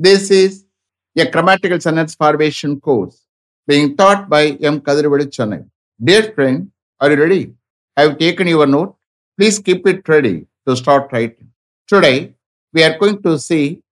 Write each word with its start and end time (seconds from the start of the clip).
This 0.00 0.30
is 0.30 0.64
a 1.16 1.28
grammatical 1.28 1.80
sentence 1.80 2.14
formation 2.14 2.78
course 2.80 3.16
being 3.66 3.96
taught 3.96 4.28
by 4.28 4.42
M. 4.72 4.80
Kadirvadi 4.80 5.26
Chennai. 5.26 5.68
Dear 6.00 6.30
friend, 6.34 6.70
are 7.00 7.10
you 7.10 7.20
ready? 7.20 7.54
I 7.96 8.02
have 8.02 8.16
taken 8.16 8.46
your 8.46 8.66
note. 8.66 8.94
Please 9.36 9.58
keep 9.58 9.84
it 9.88 10.08
ready 10.08 10.46
to 10.68 10.76
start 10.76 11.10
writing. 11.12 11.50
Today, 11.88 12.32
we 12.72 12.84
are 12.84 12.96
going 12.96 13.20
to 13.22 13.40
see 13.40 13.82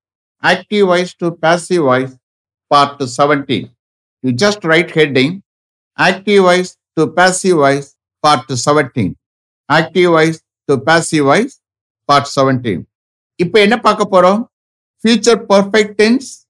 active 0.41 0.87
voice 0.87 1.13
to 1.15 1.33
passive 1.33 1.83
voice 1.83 2.17
part 2.71 3.03
17. 3.03 3.69
You 4.23 4.33
just 4.33 4.65
write 4.65 4.93
heading 4.93 5.43
active 5.99 6.45
voice 6.45 6.77
to 6.97 7.09
passive 7.09 7.57
voice 7.57 7.97
part 8.23 8.49
17. 8.49 9.17
Active 9.69 10.11
voice 10.11 10.41
to 10.69 10.79
passive 10.79 11.25
voice 11.25 11.61
part 12.09 12.27
17. 12.29 12.87
இப்போ 13.45 13.59
என்ன 13.67 13.77
பார்க்க 13.87 14.13
போறோம் 14.13 14.41
future 15.05 15.37
perfect 15.39 15.99
tense, 15.99 16.47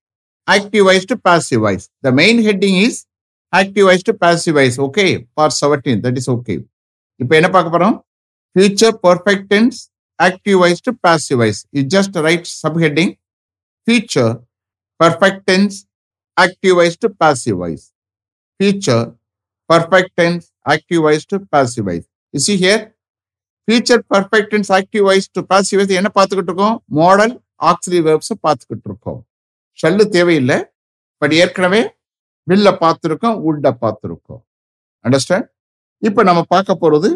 activized 0.48 1.08
to 1.08 1.16
passivized. 1.18 1.90
The 2.02 2.12
main 2.12 2.42
heading 2.42 2.76
is 2.78 3.04
activized 3.52 4.04
to 4.04 4.14
passivized. 4.14 4.78
Okay, 4.80 5.26
for 5.34 5.50
17, 5.50 6.00
that 6.02 6.16
is 6.16 6.28
okay. 6.30 6.58
இப்போ 7.20 7.34
என்ன 7.38 7.48
பார்க்க 7.52 7.74
போறோம் 7.74 7.94
future 8.56 8.94
perfect 9.04 9.46
tense 9.52 9.78
active voice 10.18 10.82
to 10.86 10.92
passive voice 11.06 11.60
it 11.78 11.88
just 11.94 12.16
write 12.26 12.48
subheading 12.82 13.12
future 13.88 14.32
perfect 15.00 15.42
tense 15.50 15.76
active voice 16.36 16.98
to 17.04 17.08
passive voice 17.22 17.84
future 18.60 19.04
perfect 19.70 20.14
tense 20.20 20.44
active voice 20.74 21.26
to 21.32 21.38
passive voice 21.54 22.04
is 22.34 22.48
here 22.54 22.82
future 23.68 24.02
perfect 24.12 24.50
tense 24.52 24.70
active voice 24.78 25.28
to 25.36 25.42
passive voice 25.52 25.96
என்ன 26.00 26.12
பார்த்துக்கிட்டு 26.18 26.52
இருக்கோம் 26.52 26.76
model 27.00 27.34
auxiliary 27.60 28.02
வேர்ப்ஸை 28.06 28.36
பார்த்துக்கிட்டு 28.42 28.88
இருக்கோம் 28.88 29.20
ஷல்லு 29.78 30.04
தேவையில்லை 30.08 30.58
but 31.22 31.34
ஏற்கனவே 31.34 31.82
வில்ல 32.48 32.68
பார்த்துருக்கோம் 32.80 33.36
உட்ட 33.48 33.68
பார்த்துருக்கோம். 33.82 34.42
அண்டர்ஸ்டாண்ட் 35.04 35.46
இப்போ 36.02 36.20
நம்ம 36.22 36.40
பார்க்க 36.48 36.74
போகிறது 36.74 37.08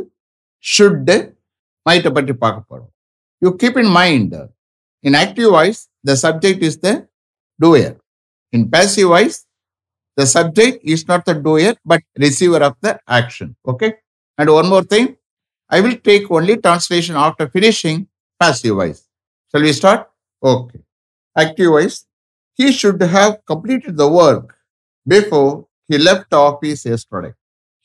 ஷுட் 0.65 1.13
மைட்டை 1.87 2.11
பற்றி 2.13 2.35
பார்க்க 2.37 2.71
போகிறோம் 2.71 2.91
you 3.43 3.51
keep 3.57 3.79
in 3.79 3.93
mind 3.93 4.35
in 5.05 5.17
active 5.21 5.51
voice 5.51 5.81
the 6.05 6.17
subject 6.25 6.65
is 6.69 6.81
the 6.81 6.91
doer 7.61 7.95
in 8.53 8.67
passive 8.69 9.09
voice 9.09 9.39
the 10.19 10.27
subject 10.35 10.81
is 10.95 11.07
not 11.09 11.25
the 11.29 11.35
doer 11.47 11.77
but 11.87 12.05
receiver 12.25 12.65
of 12.69 12.79
the 12.81 12.91
action 13.19 13.53
okay 13.73 13.89
and 14.39 14.53
one 14.59 14.69
more 14.69 14.87
thing 14.95 15.09
I 15.71 15.81
will 15.81 16.01
take 16.11 16.27
only 16.37 16.57
translation 16.67 17.19
after 17.25 17.51
finishing 17.55 18.01
passive 18.41 18.75
voice 18.81 19.03
shall 19.55 19.67
we 19.69 19.73
start 19.73 20.05
Okay. 20.43 20.81
Active 21.37 21.69
voice. 21.69 22.07
He 22.59 22.73
should 22.73 23.01
have 23.03 23.45
completed 23.47 23.97
the 23.97 24.09
work 24.09 24.57
before 25.07 25.67
he 25.89 25.99
left 25.99 26.33
office 26.33 26.85
yesterday. 26.85 27.33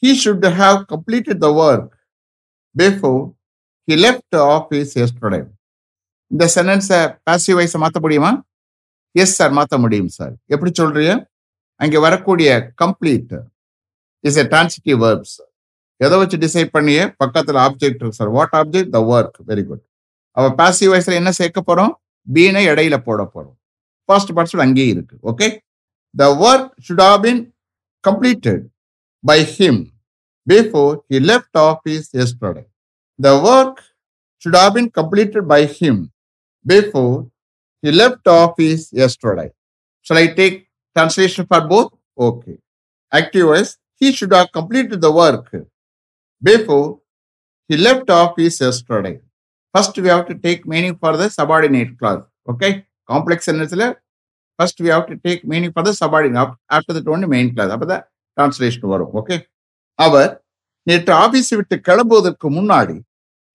He 0.03 0.16
should 0.16 0.44
have 0.44 0.88
completed 0.88 1.39
the 1.39 1.52
work 1.53 1.89
before 2.76 3.33
he 3.88 3.95
left 3.98 4.33
office 4.56 4.92
yesterday. 5.02 5.44
இந்த 6.31 6.44
சென்டென்ஸை 6.56 7.00
passive 7.28 7.58
வைஸை 7.59 7.80
மாற்ற 7.81 7.98
முடியுமா? 8.03 8.31
Yes 9.22 9.36
sir 9.39 9.52
மாற்ற 9.58 9.76
முடியும் 9.83 10.11
sir 10.16 10.33
எப்படி 10.53 10.72
சொல்றீங்க? 10.80 11.14
அங்கே 11.81 12.00
வரக்கூடிய 12.06 12.50
complete 12.81 13.33
is 14.23 14.39
a 14.44 14.45
transitive 14.53 14.98
verbs 15.06 15.36
எதை 16.06 16.16
வச்சு 16.22 16.38
டிசைட் 16.45 16.72
பண்ணியே? 16.78 17.03
பக்கத்தில் 17.22 17.59
ஆப்ஜெக்ட் 17.67 18.02
இருக்கு 18.02 18.20
sir 18.22 18.31
what 18.38 18.56
object 18.61 18.92
the 18.95 19.02
work 19.14 19.38
very 19.52 19.64
good 19.70 19.83
அவள் 20.38 20.56
பாசிவ் 20.61 20.94
வைஸில் 20.95 21.20
என்ன 21.22 21.33
சேர்க்க 21.39 21.61
போகிறோம் 21.70 21.94
பீனை 22.33 22.63
இடையில 22.71 22.95
போட 23.07 23.21
போறோம். 23.33 23.57
ஃபர்ஸ்ட் 24.07 24.31
பார்ட்ஸ் 24.35 24.63
அங்கேயே 24.65 24.91
இருக்கு. 24.95 25.15
Okay 25.31 25.47
the 26.15 26.27
work 26.49 26.69
should 26.87 27.03
have 27.07 27.21
been 27.27 27.41
completed 28.07 28.63
by 29.23 29.39
him 29.57 29.81
before 30.47 30.93
he 31.11 31.19
left 31.31 31.59
office 31.69 32.09
yesterday 32.23 32.65
the 33.19 33.31
work 33.53 33.81
should 34.43 34.59
have 34.64 34.73
been 34.77 34.91
completed 34.99 35.47
by 35.55 35.64
him 35.80 36.03
before 36.65 37.17
he 37.85 37.91
left 38.02 38.31
office 38.43 38.85
yesterday 39.08 39.47
shall 40.08 40.21
I 40.25 40.27
take 40.41 40.58
translation 40.97 41.43
for 41.52 41.61
both? 41.71 41.89
Okay. 42.17 42.53
Active 43.11 43.45
voice 43.47 43.71
he 44.02 44.08
should 44.17 44.33
have 44.37 44.49
completed 44.58 44.99
the 45.05 45.11
work 45.11 45.47
before 46.41 46.99
he 47.69 47.75
left 47.77 48.09
office 48.09 48.58
yesterday. 48.61 49.15
First, 49.75 49.97
we 49.97 50.08
have 50.08 50.25
to 50.27 50.36
take 50.37 50.65
meaning 50.65 50.95
for 50.95 51.17
the 51.17 51.30
subordinate 51.30 51.99
clause. 51.99 52.23
Okay, 52.47 52.71
complex 53.09 53.39
sentence. 53.45 53.75
First 54.59 54.77
we 54.83 54.89
have 54.89 55.08
to 55.08 55.15
take 55.25 55.41
meaning 55.52 55.71
for 55.73 55.86
the 55.87 55.91
subordinate. 55.97 56.52
After 56.75 56.95
that 56.97 57.09
only 57.13 57.27
main 57.33 57.49
clause 57.53 57.71
அப்போ 57.73 57.87
தான் 57.89 58.03
translation 58.37 58.91
வரும் 58.91 59.11
okay 59.19 59.35
அவர் 59.99 60.30
நேற்று 60.87 61.11
office 61.23 61.49
விட்டு 61.59 61.75
கிளம்புவதற்கு 61.87 62.49
முன்னாடி 62.58 62.95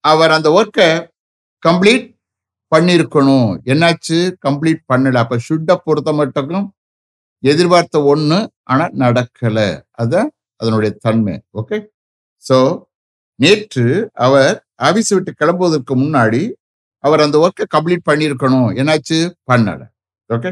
அவர் 0.03 0.33
அந்த 0.37 0.49
ஒர்க்கை 0.57 0.87
complete 1.63 2.05
பண்ணியிருக்கணும் 2.71 3.49
என்னாச்சு 3.71 4.19
கம்ப்ளீட் 4.47 4.83
பண்ணல 4.91 5.23
அப்போ 5.23 5.37
ஷுட்டை 5.47 5.77
பொறுத்த 5.85 6.13
மட்டும் 6.19 6.67
எதிர்பார்த்த 7.43 8.03
ஒன்று 8.13 8.39
ஆனால் 8.71 8.93
நடக்கலை 9.03 9.67
அதுதான் 9.99 10.29
அதனுடைய 10.61 10.91
தன்மை 11.05 11.35
ஓகே 11.61 11.79
ஸோ 12.43 12.57
நேற்று 13.39 13.87
அவர் 14.19 14.53
ஆபீஸ் 14.81 15.11
விட்டு 15.15 15.31
கிளம்புவதற்கு 15.41 15.93
முன்னாடி 15.95 16.41
அவர் 17.03 17.23
அந்த 17.25 17.37
ஒர்க்கை 17.45 17.65
கம்ப்ளீட் 17.75 18.07
பண்ணியிருக்கணும். 18.09 18.69
என்னாச்சு? 18.79 19.17
பண்ணல. 19.51 19.81
Okay 20.29 20.49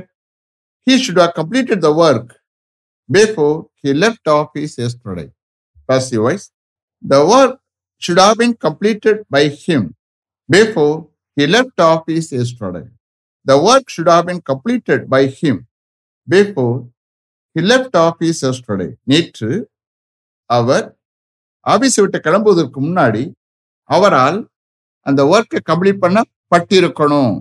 he 0.87 0.93
should 1.03 1.21
have 1.23 1.33
completed 1.39 1.81
the 1.85 1.89
work 2.05 2.31
before 3.09 3.55
he 3.83 3.91
left 4.03 4.29
office 4.39 4.75
yesterday 4.85 5.25
positive 5.89 6.23
voice 6.27 6.45
the 7.03 7.19
work 7.35 7.57
should 8.01 8.21
have 8.25 8.35
been 8.41 8.55
completed 8.65 9.21
by 9.35 9.43
him 9.63 9.87
before 10.49 10.95
he 11.37 11.45
left 11.55 11.83
office 11.87 12.29
yesterday 12.41 12.83
the 13.45 13.55
work 13.69 13.91
should 13.95 14.11
have 14.15 14.25
been 14.29 14.41
completed 14.51 15.03
by 15.15 15.23
him 15.39 15.61
before 16.27 16.77
he 17.55 17.63
left 17.71 17.97
office 18.07 18.41
yesterday 18.51 18.89
நேற்று 19.11 19.51
அவர் 20.49 20.85
office 21.65 21.97
விட்டு 22.01 22.19
கிளம்புவதற்கு 22.27 22.79
முன்னாடி 22.87 23.23
அவரால் 23.89 24.39
அந்த 25.05 25.21
ஒர்க்கை 25.33 25.59
complete 25.69 26.03
பண்ண 26.03 26.19
பட்டிருக்கணும். 26.53 27.33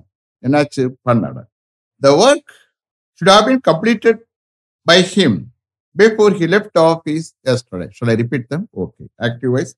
என்னாச்சு? 0.45 0.83
பண்ணல. 1.07 1.39
The 2.03 2.11
work 2.25 2.53
should 3.21 3.33
have 3.35 3.47
been 3.49 3.63
completed 3.71 4.21
by 4.87 4.99
him 5.15 5.39
before 5.97 6.33
he 6.41 6.47
left 6.55 6.81
office 6.91 7.29
yesterday 7.53 7.87
should 7.97 8.13
I 8.15 8.17
repeat 8.23 8.47
them 8.55 8.67
okay 8.83 9.05
active 9.29 9.53
voice 9.57 9.73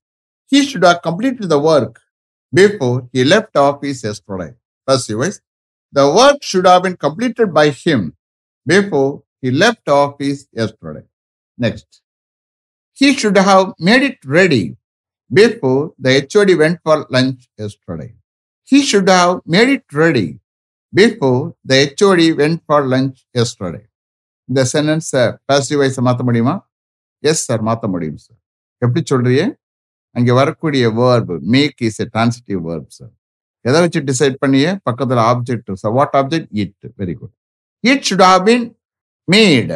he 0.53 0.61
should 0.71 0.87
have 0.91 1.01
completed 1.09 1.51
the 1.55 1.59
work 1.73 1.99
before 2.53 2.99
he 3.17 3.23
left 3.33 3.59
office 3.69 4.03
yesterday 4.11 4.49
passive 4.89 5.19
voice 5.23 5.39
the 5.95 6.05
work 6.21 6.45
should 6.51 6.71
have 6.73 6.83
been 6.87 6.99
completed 7.07 7.53
by 7.61 7.67
him 7.85 8.07
before 8.67 9.11
he 9.45 9.53
left 9.65 9.93
office 10.03 10.43
yesterday 10.65 11.05
next 11.59 11.93
he 12.99 13.09
should 13.19 13.39
have 13.49 13.67
made 13.87 14.03
it 14.09 14.19
ready 14.37 14.65
before 15.31 15.93
the 15.99 16.13
HOD 16.25 16.51
went 16.57 16.79
for 16.85 17.07
lunch 17.09 17.49
yesterday. 17.57 18.11
He 18.69 18.83
should 18.83 19.09
have 19.09 19.41
made 19.47 19.71
it 19.71 19.85
ready. 19.93 20.29
Before 20.93 21.55
the 21.65 21.79
HOD 21.93 22.37
went 22.41 22.61
for 22.67 22.81
lunch 22.87 23.17
yesterday. 23.35 23.85
இந்த 24.49 24.63
sentence 24.73 25.09
positive 25.49 25.81
வைஸை 25.81 26.03
மாற்ற 26.07 26.23
முடியுமா? 26.29 26.55
Yes 27.25 27.43
sir 27.49 27.63
மாற்ற 27.69 27.85
முடியும் 27.93 28.21
sir 28.25 28.39
எப்படி 28.83 29.01
சொல்றீங்க? 29.11 29.43
அங்கே 30.17 30.33
வரக்கூடிய 30.39 30.85
verb 30.99 31.35
make 31.55 31.83
is 31.89 32.01
a 32.05 32.07
transitive 32.15 32.61
verb 32.69 32.89
sir 32.99 33.13
எதை 33.65 33.79
வச்சு 33.85 34.01
டிசைட் 34.11 34.37
பண்ணியே 34.45 34.71
பக்கத்தில் 34.89 35.23
object 35.31 35.71
sir 35.83 35.95
what 35.99 36.17
object 36.21 36.51
it 36.63 36.75
very 37.03 37.15
good 37.21 37.35
it 37.85 38.05
should 38.09 38.25
have 38.31 38.43
been 38.49 38.65
made 39.29 39.73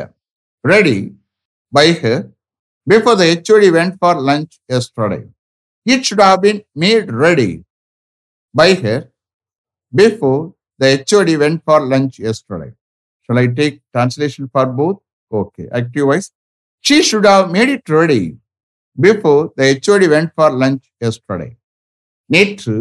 ready 0.65 0.97
by 1.73 1.87
her 2.03 2.23
before 2.87 3.19
the 3.21 3.27
HOD 3.33 3.71
went 3.79 3.97
for 4.01 4.19
lunch 4.31 4.55
yesterday 4.79 5.21
It 5.87 6.07
should 6.07 6.21
have 6.21 6.41
been 6.43 6.63
made 6.75 7.11
ready 7.13 7.65
by 8.55 8.75
her 8.75 8.99
before 9.93 10.55
the 10.81 11.05
HOD 11.09 11.37
went 11.37 11.65
for 11.65 11.81
lunch 11.83 12.19
yesterday. 12.19 12.73
Shall 13.25 13.39
I 13.39 13.47
take 13.49 13.83
translation 13.93 14.49
for 14.49 14.67
both? 14.67 14.99
Okay. 15.33 15.69
Active 15.73 16.05
voice. 16.05 16.31
She 16.85 17.03
should 17.03 17.27
have 17.27 17.51
made 17.51 17.69
it 17.69 17.89
ready 17.89 18.37
before 18.97 19.53
the 19.57 19.81
HOD 19.85 20.09
went 20.09 20.33
for 20.35 20.51
lunch 20.63 20.85
yesterday. 21.01 21.53
நேற்று 22.31 22.75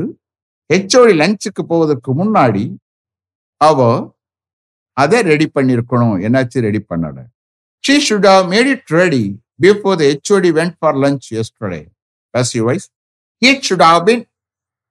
HOD 0.70 1.14
லஞ்சுக்கு 1.22 1.64
போவதற்கு 1.72 2.12
முன்னாடி 2.20 2.66
அவ 3.62 3.80
அதை 4.98 5.20
ready 5.30 5.48
பண்ணிருக்கணும் 5.56 6.16
என்னாச்சு 6.26 6.60
ready 6.66 6.82
பண்ணல 6.92 7.20
she 7.84 7.96
should 8.08 8.28
have 8.32 8.46
made 8.54 8.70
it 8.76 8.92
ready 9.00 9.24
before 9.60 9.96
the 9.96 10.08
HOD 10.28 10.46
went 10.52 10.74
for 10.82 10.92
lunch 11.04 11.26
yesterday. 11.32 11.84
Passive 12.34 12.64
voice, 12.64 12.86
it 13.42 13.60
should 13.64 13.84
have 13.84 14.04
been 14.06 14.22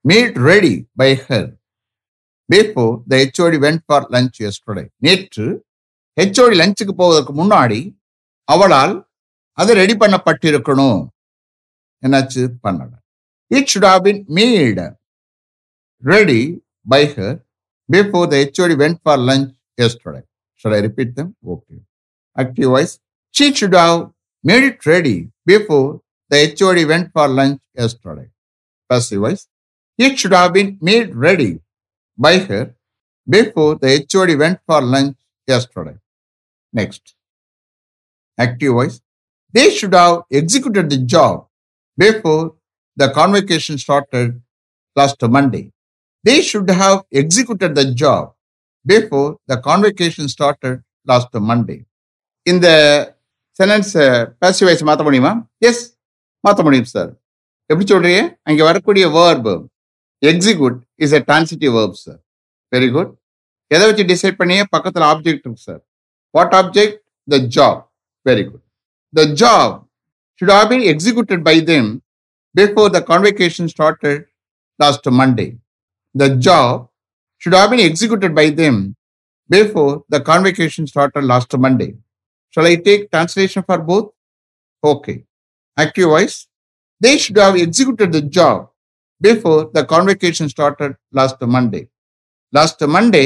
made 0.05 0.33
ready 0.49 0.73
by 0.99 1.09
her 1.23 1.43
before 2.49 2.93
the 3.07 3.17
HOD 3.21 3.57
went 3.65 3.81
for 3.87 4.05
lunch 4.15 4.35
yesterday. 4.45 4.85
நேற்று 5.05 5.45
HOD 6.17 6.55
லஞ்சுக்கு 6.61 6.93
போவதற்கு 7.01 7.33
முன்னாடி 7.41 7.79
அவளால் 8.47 8.95
அது 9.57 9.71
ready 9.81 9.95
பண்ணப்பட்டிருக்கணும் 10.01 11.01
என்னாச்சு 12.03 12.43
பண்ணல 12.65 12.91
it 13.51 13.69
should 13.73 13.87
have 13.89 14.03
been 14.07 14.21
made 14.37 14.81
ready 16.03 16.41
by 16.85 17.01
her 17.15 17.35
before 17.89 18.27
the 18.31 18.37
HOD 18.41 18.75
went 18.83 19.01
for 19.03 19.21
lunch 19.29 19.49
yesterday 19.77 20.21
should 20.61 20.75
I 20.77 20.81
repeat 20.87 21.13
them 21.19 21.31
okay 21.53 21.75
active 22.37 22.69
voice 22.75 22.93
she 23.35 23.47
should 23.59 23.77
have 23.83 23.97
made 24.43 24.65
it 24.69 24.87
ready 24.93 25.15
before 25.51 25.87
the 26.32 26.54
HOD 26.58 26.86
went 26.86 27.12
for 27.12 27.28
lunch 27.28 27.60
yesterday. 27.74 28.28
Passive 28.90 29.20
voice. 29.20 29.46
It 29.98 30.18
should 30.18 30.32
have 30.32 30.52
been 30.52 30.78
made 30.80 31.14
ready 31.14 31.60
by 32.16 32.38
her 32.38 32.74
before 33.28 33.76
the 33.76 34.06
HOD 34.10 34.38
went 34.38 34.60
for 34.66 34.80
lunch 34.80 35.16
yesterday. 35.46 35.96
Next. 36.72 37.14
Active 38.38 38.72
voice. 38.72 39.00
They 39.52 39.70
should 39.70 39.94
have 39.94 40.22
executed 40.30 40.90
the 40.90 40.98
job 40.98 41.46
before 41.96 42.54
the 42.96 43.10
convocation 43.10 43.78
started 43.78 44.40
last 44.94 45.22
Monday. 45.22 45.72
They 46.22 46.42
should 46.42 46.68
have 46.70 47.04
executed 47.12 47.74
the 47.74 47.94
job 47.94 48.34
before 48.84 49.38
the 49.46 49.58
convocation 49.58 50.28
started 50.28 50.82
last 51.04 51.32
Monday. 51.50 51.80
இந்த 52.42 52.66
sentence 53.58 53.92
passive 54.42 54.66
voice 54.68 54.84
மாற்ற 54.88 55.04
முடியுமா 55.06 55.32
S 55.68 55.82
மாற்ற 56.43 56.61
முடியும் 56.65 56.91
sir 56.93 57.11
எப்படி 57.69 57.85
சொல்றீங்க 57.91 58.21
அங்கே 58.49 58.63
வரக்கூடிய 58.69 59.05
verb 59.15 59.53
execute 60.21 60.77
is 61.03 61.15
a 61.17 61.21
transitive 61.27 61.73
verb 61.77 61.97
sir 62.03 62.19
very 62.71 62.89
good 62.95 63.11
எதை 63.71 63.83
வச்சு 63.89 64.03
டிசைட் 64.11 64.39
பண்ணியே 64.41 64.63
பக்கத்தில் 64.75 65.05
ஆப்ஜெக்ட் 65.11 65.43
இருக்கு 65.43 65.65
sir 65.67 65.81
what 66.33 66.55
object 66.59 66.97
the 67.27 67.39
job 67.57 67.81
very 68.25 68.43
good 68.49 68.63
the 69.13 69.25
job 69.41 69.73
should 70.41 70.53
have 70.55 70.67
been 70.71 70.85
executed 70.93 71.43
by 71.49 71.57
them 71.71 71.89
before 72.55 72.89
the 72.89 73.01
convocation 73.11 73.69
started 73.73 74.23
last 74.79 75.09
Monday 75.19 75.47
the 76.15 76.27
job 76.47 76.79
should 77.41 77.57
have 77.59 77.69
been 77.71 77.85
executed 77.89 78.37
by 78.39 78.47
them 78.61 78.79
before 79.49 79.93
the 80.09 80.19
convocation 80.29 80.89
started 80.91 81.27
last 81.31 81.55
Monday 81.65 81.89
Shall 82.53 82.67
I 82.67 82.75
take 82.85 83.03
translation 83.13 83.61
for 83.65 83.83
both 83.85 84.09
okay 84.83 85.13
accused, 85.77 86.47
they 87.01 87.17
should 87.17 87.37
have 87.37 87.55
executed 87.57 88.11
the 88.11 88.21
job 88.21 88.69
before 89.21 89.71
the 89.73 89.85
convocation 89.85 90.49
started 90.49 90.93
last 91.13 91.41
Monday. 91.47 91.83
Last 92.53 92.83
Monday 92.95 93.23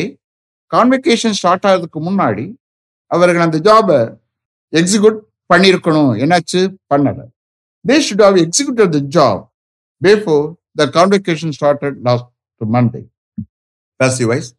convocation 0.71 1.33
start 1.37 1.65
ஆகிறதுக்கு 1.69 1.99
முன்னாடி 2.05 2.45
அவர்கள் 3.11 3.43
அந்த 3.45 3.57
ஜாபை 3.65 3.97
execute 4.73 5.17
பண்ணியிருக்கணும் 5.49 6.11
என்னாச்சு 6.23 6.61
பண்ணலை 6.91 7.25
they 7.85 7.97
should 8.05 8.23
have 8.27 8.37
executed 8.43 8.93
the 8.95 9.01
job 9.15 9.41
before 10.01 10.45
the 10.75 10.85
convocation 10.97 11.53
started 11.57 11.97
last 12.07 12.29
Monday 12.75 13.01
passive 13.99 14.27
voice 14.31 14.49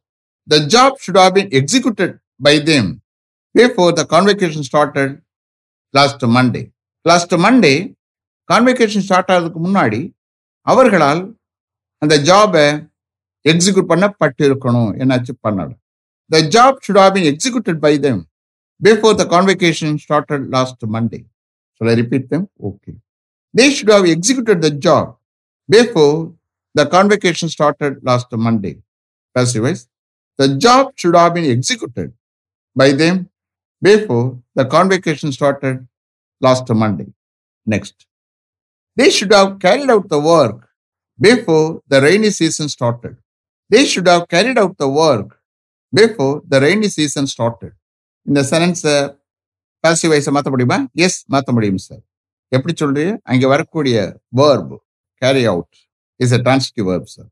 the 0.48 0.58
job 0.74 0.98
should 1.04 1.20
have 1.22 1.32
been 1.38 1.50
executed 1.60 2.14
by 2.40 2.54
them 2.70 2.90
before 3.54 3.94
the 4.00 4.04
convocation 4.14 4.66
started 4.70 5.14
last 5.94 6.26
Monday 6.36 6.62
last 7.06 7.34
Monday 7.44 7.74
convocation 8.48 9.04
start 9.06 9.30
ஆகிறதுக்கு 9.34 9.60
முன்னாடி 9.66 10.00
அவர்களால் 10.66 11.22
அந்த 12.02 12.14
ஜாபை 12.28 12.64
execute 13.44 13.90
பண்ணப்பட்டு 13.92 14.42
இருக்கணும் 14.50 14.90
என்னாச்சு 15.02 15.34
பண்ணலாம் 15.46 15.76
the 16.30 16.40
job 16.56 16.78
should 16.86 17.00
have 17.02 17.12
been 17.16 17.28
executed 17.32 17.80
by 17.86 17.92
them 18.06 18.20
before 18.80 19.14
the 19.20 19.26
convocation 19.34 19.94
started 20.04 20.44
last 20.56 20.84
Monday 20.96 21.20
so 21.80 21.94
repeat 22.02 22.26
them 22.34 22.46
okay 22.70 22.92
they 23.54 23.66
should 23.78 23.94
have 23.96 24.08
executed 24.16 24.62
the 24.66 24.70
job 24.86 25.08
before 25.68 26.18
the 26.74 26.84
convocation 26.96 27.52
started 27.56 27.96
last 28.10 28.36
Monday 28.46 28.74
passive 29.36 29.62
voice. 29.62 29.82
The 30.38 30.56
job 30.56 30.92
should 30.96 31.14
have 31.14 31.34
been 31.34 31.44
executed 31.46 32.12
by 32.76 32.92
them 32.92 33.16
before 33.82 34.26
the 34.56 34.64
convocation 34.66 35.32
started 35.32 35.76
last 36.40 36.68
Monday. 36.72 37.08
Next. 37.66 37.96
They 38.96 39.10
should 39.10 39.32
have 39.32 39.58
carried 39.58 39.90
out 39.90 40.08
the 40.08 40.20
work 40.28 40.58
before 41.18 41.66
the 41.88 42.00
rainy 42.00 42.30
season 42.30 42.68
started. 42.68 43.16
They 43.70 43.84
should 43.84 44.08
have 44.08 44.26
carried 44.28 44.58
out 44.58 44.76
the 44.78 44.88
work 44.88 45.28
before 45.92 46.42
the 46.52 46.60
rainy 46.60 46.90
season 46.90 47.26
started. 47.26 47.72
இந்த 48.26 48.40
சென்டென்ஸை 48.48 48.94
passive 49.84 50.10
வாய்ஸை 50.12 50.32
மாற்ற 50.36 50.48
முடியுமா 50.54 50.76
S 51.04 51.18
மாற்ற 51.34 51.50
முடியும் 51.56 51.78
sir 51.84 52.02
எப்படி 52.52 52.72
சொல்றீங்க 52.80 53.12
அங்க 53.32 53.46
வரக்கூடிய 53.52 53.96
verb 54.40 54.72
carry 55.22 55.44
out 55.52 55.76
is 56.20 56.34
a 56.38 56.40
transitive 56.46 56.86
verb 56.90 57.04
sir 57.14 57.28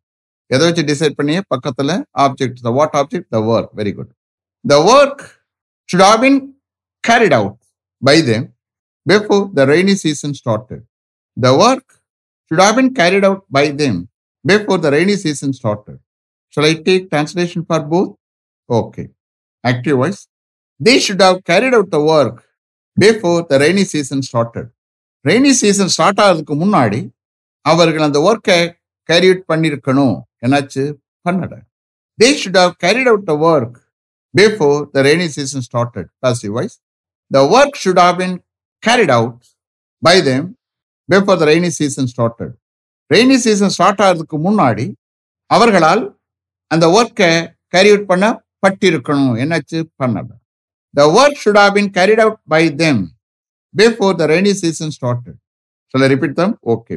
எதை 0.50 0.62
வச்சு 0.68 0.82
டிசைட் 0.92 1.16
பண்ணி 1.20 1.34
பக்கத்துல 1.54 1.90
object 2.24 2.60
the 2.66 2.72
what 2.78 2.96
object 3.00 3.28
the 3.36 3.40
work 3.54 3.72
very 3.80 3.92
good 3.98 4.12
the 4.64 4.78
work 4.94 5.24
should 5.88 6.04
have 6.06 6.20
been 6.24 6.38
carried 7.04 7.34
out 7.38 7.56
by 8.02 8.14
them 8.28 8.42
before 9.06 9.50
the 9.52 9.66
rainy 9.66 9.94
season 9.94 10.34
started. 10.34 10.80
The 11.36 11.52
work 11.56 11.84
should 12.50 12.60
have 12.60 12.76
been 12.76 12.92
carried 12.94 13.24
out 13.24 13.44
by 13.50 13.68
them 13.72 13.96
before 14.44 14.78
the 14.78 14.90
rainy 14.90 15.16
season 15.16 15.52
started. 15.52 15.98
Shall 16.52 16.64
I 16.64 16.74
take 16.74 17.10
translation 17.10 17.64
for 17.64 17.80
both? 17.82 18.16
Okay. 18.68 19.08
Active 19.64 19.96
voice. 19.96 20.20
They 20.80 20.98
should 20.98 21.20
have 21.20 21.42
carried 21.44 21.74
out 21.74 21.90
the 21.90 22.00
work 22.02 22.44
before 22.96 23.40
the 23.44 23.58
rainy 23.58 23.84
season 23.86 24.22
started. 24.22 24.66
Rainy 25.24 25.52
season 25.60 25.90
start 25.92 26.20
ஆகிறதுக்கு 26.24 26.54
முன்னாடி 26.60 26.98
அவர்கள் 27.64 28.04
அந்த 28.06 28.18
ஒர்க்கை 28.28 28.58
carry 29.08 29.28
out 29.30 29.46
பண்ணியிருக்கணும் 29.50 30.12
என்னாச்சு 30.44 30.82
பண்ணல 31.26 31.56
they 32.18 32.28
should 32.40 32.58
have 32.60 32.74
carried 32.84 33.08
out 33.12 33.24
the 33.30 33.34
work 33.48 33.76
before 34.34 34.78
the 34.94 35.02
rainy 35.08 35.26
season 35.36 35.64
started 35.68 36.08
passive 36.24 36.52
voice 36.58 36.76
the 37.30 37.42
work 37.56 37.80
should 37.84 38.00
have 38.04 38.14
been 38.22 38.36
carried 38.82 39.10
out 39.10 39.40
by 40.02 40.16
them 40.22 40.42
before 41.08 41.36
the 41.36 41.46
rainy 41.46 41.72
season 41.72 42.06
started. 42.08 42.52
Rainy 43.10 43.36
season 43.38 43.72
start 43.74 44.00
ஆகிறதுக்கு 44.04 44.36
முன்னாடி 44.44 44.84
அவர்களால் 45.50 46.00
அந்த 46.70 46.84
ஒர்க்கை 46.96 47.28
carry 47.74 47.90
out 47.92 48.08
பண்ண 48.08 48.24
பட்டிருக்கணும் 48.64 49.36
என்னாச்சு 49.42 49.78
பண்ணல 50.00 50.30
the 50.94 51.04
work 51.16 51.38
should 51.42 51.60
have 51.60 51.74
been 51.76 51.90
carried 51.98 52.22
out 52.24 52.38
by 52.54 52.62
them 52.80 53.02
before 53.74 54.16
the 54.20 54.26
rainy 54.32 54.54
season 54.62 54.92
started 54.96 55.38
சொல்ல 55.94 56.08
repeat 56.14 56.36
them 56.40 56.54
okay 56.74 56.96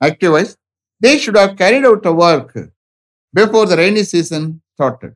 active voice 0.00 0.32
voice 0.36 0.54
they 1.02 1.12
should 1.24 1.40
have 1.42 1.52
carried 1.60 1.86
out 1.90 2.08
a 2.12 2.14
work 2.24 2.56
before 3.34 3.68
the 3.72 3.76
rainy 3.82 4.04
season 4.12 4.46
started 4.72 5.14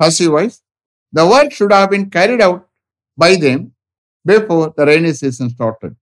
passive 0.00 0.32
voice 0.38 0.58
the 1.12 1.28
work 1.34 1.56
should 1.58 1.76
have 1.78 1.88
been 1.94 2.08
carried 2.16 2.44
out 2.48 2.64
by 3.18 3.32
them 3.46 3.62
before 4.26 4.72
the 4.76 4.86
rainy 4.86 5.12
season 5.12 5.50
started. 5.50 5.96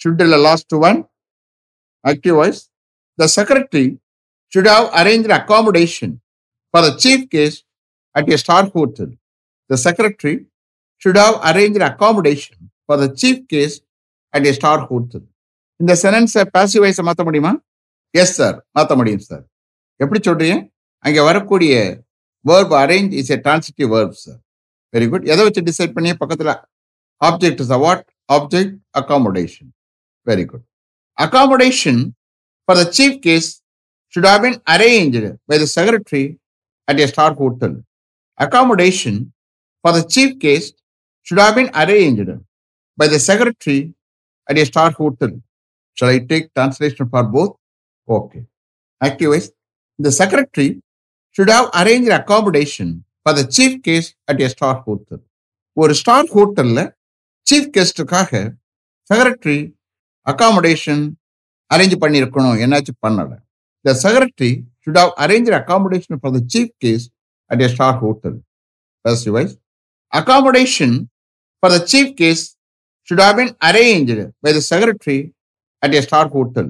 Should 0.00 0.16
be 0.16 0.24
the 0.26 0.38
last 0.38 0.70
one. 0.72 0.98
Active 2.04 2.34
voice. 2.34 2.60
The 3.18 3.28
secretary 3.28 3.98
should 4.52 4.66
have 4.66 4.90
arranged 4.94 5.30
accommodation 5.30 6.20
for 6.74 6.80
the 6.82 6.96
chief 6.96 7.28
guest 7.28 7.64
at 8.14 8.28
a 8.28 8.38
star 8.38 8.64
hotel. 8.66 9.08
The 9.70 9.76
secretary 9.78 10.46
should 11.02 11.16
have 11.16 11.36
arranged 11.44 11.82
accommodation 11.82 12.56
for 12.88 12.96
the 12.96 13.14
chief 13.14 13.46
guest 13.46 13.82
at 14.34 14.46
a 14.46 14.54
star 14.54 14.78
hotel. 14.82 15.22
இந்த 15.80 15.92
சென்டென்ஸை 16.00 16.42
passive 16.54 16.82
வாய்ஸை 16.84 17.02
மாற்ற 17.08 17.22
முடியுமா 17.26 17.52
yes 18.14 18.34
sir 18.38 18.56
மாற்ற 18.76 18.92
முடியும் 19.00 19.22
sir 19.28 19.44
எப்படி 20.00 20.20
சொல்றீங்க 20.26 20.56
அங்கே 21.04 21.22
வரக்கூடிய 21.28 21.74
verb 22.44 22.74
arrange 22.80 23.12
is 23.20 23.30
a 23.34 23.38
transitive 23.44 23.88
verb 23.94 24.18
sir 24.24 24.38
very 24.94 25.06
good 25.12 25.26
எதை 25.32 25.42
வச்சு 25.46 25.62
டிசைட் 25.70 25.94
பண்ணி 25.96 26.10
பக்கத்தில் 26.22 26.52
object 27.22 27.60
is 27.64 27.72
what 27.86 28.04
object 28.36 28.76
accommodation 29.00 29.70
very 30.26 30.44
good 30.50 30.66
accommodation 31.18 32.02
for 32.68 32.78
the 32.82 32.86
chief 32.98 33.18
guest 33.28 33.50
should 34.14 34.24
have 34.24 34.42
been 34.42 34.60
arranged 34.68 35.24
by 35.48 35.56
the 35.56 35.66
secretary 35.68 36.24
at 36.88 36.98
a 36.98 37.06
star 37.06 37.32
hotel. 37.32 37.72
Accommodation 38.38 39.32
for 39.84 39.92
the 39.92 40.02
chief 40.04 40.38
guest 40.38 40.74
should 41.26 41.38
have 41.38 41.54
been 41.54 41.70
arranged 41.74 42.30
by 42.98 43.06
the 43.06 43.18
secretary 43.20 43.94
at 44.48 44.58
a 44.58 44.66
star 44.66 44.90
hotel. 44.90 45.30
Shall 45.96 46.08
I 46.08 46.18
take 46.20 46.52
translation 46.54 47.08
for 47.08 47.22
both? 47.24 47.56
Okay. 48.08 48.42
Activize. 49.00 49.50
The 49.98 50.12
secretary 50.12 50.68
should 51.36 51.50
have 51.50 51.70
arranged 51.74 52.10
accommodation 52.10 52.88
for 53.26 53.32
the 53.32 53.46
chief 53.46 53.82
guest 53.82 54.14
at 54.28 54.40
a 54.40 54.48
star 54.48 54.74
hotel. 54.86 55.20
ஒரு 55.76 55.94
star 55.94 56.28
ஹோட்டல்ல 56.28 56.80
chief 57.46 57.70
கெஸ்டுக்காக 57.76 58.32
secretary 59.10 59.58
accommodation 60.26 61.04
arrange 61.70 61.96
பண்ணியிருக்கணும் 62.02 62.58
என்னாச்சு 62.64 62.92
பண்ணல 63.04 63.32
the 63.84 63.94
secretary 64.04 64.52
should 64.84 65.00
have 65.02 65.12
arrange 65.24 65.50
accommodation 65.60 66.20
for 66.22 66.34
the 66.36 66.42
chief 66.54 66.72
guest 66.84 67.10
at 67.50 67.62
a 67.66 67.70
star 67.74 67.98
hotel 68.04 68.38
first 69.04 69.30
voice 69.36 69.54
accommodation 70.12 70.90
for 71.62 71.70
the 71.70 71.80
chief 71.86 72.16
case 72.16 72.56
should 73.08 73.20
have 73.20 73.36
been 73.36 73.54
arranged 73.62 74.18
by 74.42 74.52
the 74.52 74.60
secretary 74.62 75.18
at 75.82 75.94
a 75.94 76.02
star 76.02 76.28
hotel. 76.28 76.66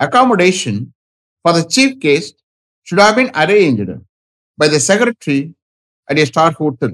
Accommodation 0.00 0.74
for 1.44 1.52
the 1.52 1.64
chief 1.66 1.98
case 1.98 2.26
should 2.88 2.98
have 2.98 3.16
been 3.16 3.30
arranged 3.34 3.90
by 4.58 4.68
the 4.68 4.80
secretary 4.80 5.40
at 6.08 6.18
a 6.18 6.26
star 6.26 6.50
hotel. 6.52 6.92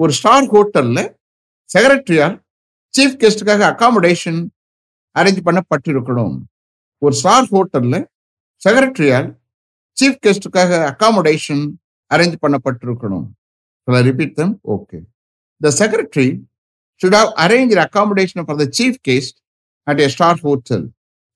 ஒரு 0.00 0.12
star 0.12 0.48
ஹோட்டல்ல 0.52 0.98
செக்ரட்டரியால் 1.70 2.36
chief 2.94 3.18
கெஸ்டுக்காக 3.22 3.62
accommodation 3.72 4.40
arrange 5.16 5.40
பண்ணப்பட்டிருக்கணும் 5.48 6.36
ஒரு 7.02 7.14
star 7.20 7.48
ஹோட்டல்ல 7.52 7.96
செக்ரட்டரியால் 8.62 9.28
chief 9.96 10.20
கெஸ்டுக்காக 10.26 10.80
accommodation 10.92 11.64
arrange 12.10 12.38
பண்ணப்பட்டிருக்கணும் 12.44 13.26
repeat 14.08 14.36
them 14.40 14.54
okay 14.76 14.98
the 15.60 15.72
secretary 15.80 16.28
should 17.00 17.14
have 17.14 17.32
arranged 17.38 17.76
accommodation 17.76 18.44
for 18.44 18.56
the 18.56 18.68
chief 18.68 19.00
guest 19.02 19.34
at 19.86 20.00
a 20.00 20.08
star 20.10 20.36
hotel. 20.36 20.80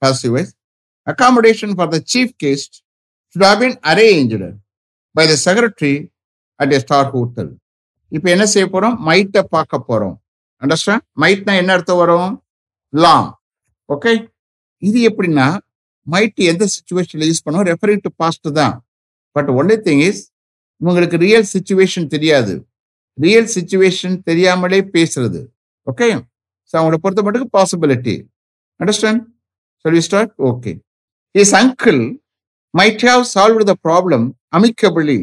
Passive 0.03 0.33
voice. 0.33 0.55
Accommodation 1.07 1.75
for 1.75 1.87
the 1.87 2.01
chief 2.03 2.37
guest 2.37 2.71
should 3.37 3.43
have 3.43 3.61
been 3.61 3.77
arranged 3.85 4.43
by 5.15 5.27
the 5.27 5.37
secretary 5.39 5.95
at 6.61 6.73
a 6.73 6.81
star 6.81 7.05
hotel. 7.07 7.49
இப்போ 8.12 8.29
என்ன 8.31 8.45
செய்ய 8.47 8.67
போறோம் 8.69 8.97
மைட்டை 9.07 9.43
பார்க்க 9.55 9.87
போறோம் 9.89 10.17
understand 10.62 11.04
மைட்னா 11.23 11.52
என்ன 11.61 11.71
அர்த்தம் 11.76 12.00
வரும்? 12.02 12.31
Long 12.95 13.28
okay 13.88 14.12
இது 14.83 14.99
எப்படின்னா 15.11 15.47
மைட் 16.07 16.40
எந்த 16.52 16.64
சுச்சுவேஷன்ல 16.75 17.26
யூஸ் 17.31 17.45
பண்ணுவோம் 17.47 17.66
ரெஃபரிங் 17.71 18.04
டு 18.07 18.11
பாஸ்ட் 18.23 18.49
தான். 18.61 18.75
பட் 19.37 19.50
ஒன்லி 19.59 19.76
திங் 19.87 20.02
இஸ் 20.09 20.23
உங்களுக்கு 20.81 21.16
ரியல் 21.26 21.47
சுச்சுவேஷன் 21.54 22.07
தெரியாது. 22.14 22.54
ரியல் 23.19 23.50
சுச்சுவேஷன் 23.57 24.16
தெரியாமலே 24.28 24.81
பேசுறது. 24.95 25.40
ஓகே 25.87 26.09
ஸோ 26.71 26.75
அவங்கள 26.78 26.99
பொறுத்த 27.04 27.23
மட்டும் 27.26 27.52
பாசிபிலிட்டி 27.57 28.16
அண்டர்ஸ்டாண்ட் 28.81 29.23
சொல்லி 29.85 30.00
start 30.07 30.33
okay 30.50 30.73
his 31.35 31.54
uncle 31.61 32.00
might 32.75 33.04
have 33.09 33.23
solve 33.35 33.62
the 33.71 33.75
problem 33.87 34.25
amicably 34.57 35.19